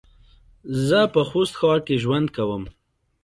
[0.87, 2.63] زه په خوست ښار کې ژوند کوم